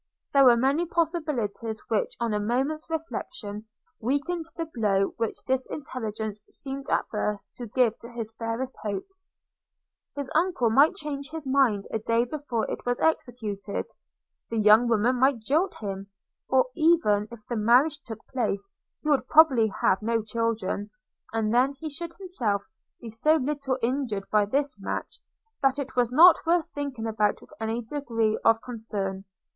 There 0.33 0.45
were 0.45 0.57
many 0.57 0.87
possibilities 0.87 1.79
which, 1.87 2.15
on 2.19 2.33
a 2.33 2.39
moment's 2.39 2.89
reflection, 2.89 3.67
weakened 3.99 4.45
the 4.57 4.65
blow 4.65 5.09
which 5.17 5.43
this 5.45 5.67
intelligence 5.67 6.41
seemed 6.49 6.89
at 6.89 7.07
first 7.11 7.53
to 7.57 7.67
give 7.67 7.99
to 7.99 8.09
his 8.09 8.33
fairest 8.35 8.75
hopes– 8.81 9.29
His 10.15 10.27
uncle 10.33 10.71
might 10.71 10.95
change 10.95 11.29
his 11.29 11.45
mind 11.45 11.85
a 11.91 11.99
day 11.99 12.25
before 12.25 12.67
it 12.71 12.83
was 12.83 12.99
executed– 12.99 13.85
the 14.49 14.57
young 14.57 14.87
woman 14.87 15.17
might 15.19 15.37
jilt 15.37 15.75
him– 15.75 16.07
or, 16.49 16.65
even 16.73 17.27
if 17.29 17.45
the 17.45 17.55
marriage 17.55 17.99
took 18.01 18.25
place, 18.25 18.71
he 19.03 19.09
would 19.11 19.27
probably 19.27 19.67
have 19.67 20.01
no 20.01 20.23
children; 20.23 20.89
and 21.31 21.53
then 21.53 21.75
he 21.79 21.91
should 21.91 22.13
himself 22.13 22.65
be 22.99 23.11
so 23.11 23.35
little 23.35 23.77
injured 23.83 24.23
by 24.31 24.45
this 24.45 24.79
match, 24.79 25.19
that 25.61 25.77
it 25.77 25.95
was 25.95 26.11
not 26.11 26.43
worth 26.43 26.65
thinking 26.73 27.05
about 27.05 27.39
with 27.39 27.53
any 27.61 27.83
degree 27.83 28.39
of 28.43 28.59
concern. 28.63 29.25